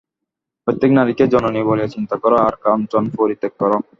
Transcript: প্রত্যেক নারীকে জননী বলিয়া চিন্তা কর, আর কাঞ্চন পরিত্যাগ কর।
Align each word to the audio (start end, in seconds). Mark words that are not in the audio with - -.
প্রত্যেক 0.67 0.91
নারীকে 0.97 1.23
জননী 1.27 1.61
বলিয়া 1.63 1.93
চিন্তা 1.95 2.15
কর, 2.15 2.33
আর 2.45 2.53
কাঞ্চন 2.63 3.03
পরিত্যাগ 3.17 3.53
কর। 3.59 3.71